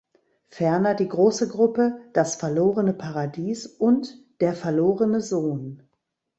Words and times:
Ferner 0.49 0.95
die 0.95 1.07
große 1.07 1.47
Gruppe 1.47 1.99
"Das 2.13 2.33
verlorene 2.33 2.95
Paradies" 2.95 3.67
und 3.67 4.17
"Der 4.41 4.55
verlorene 4.55 5.21
Sohn". 5.21 5.83